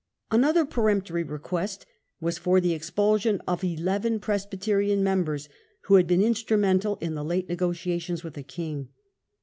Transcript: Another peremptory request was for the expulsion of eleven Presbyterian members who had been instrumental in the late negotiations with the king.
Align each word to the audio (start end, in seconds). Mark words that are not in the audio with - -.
Another 0.31 0.65
peremptory 0.65 1.21
request 1.21 1.85
was 2.19 2.39
for 2.39 2.59
the 2.59 2.73
expulsion 2.73 3.39
of 3.47 3.63
eleven 3.63 4.19
Presbyterian 4.19 5.03
members 5.03 5.47
who 5.81 5.93
had 5.93 6.07
been 6.07 6.23
instrumental 6.23 6.95
in 7.01 7.13
the 7.13 7.23
late 7.23 7.47
negotiations 7.47 8.23
with 8.23 8.33
the 8.33 8.41
king. 8.41 8.89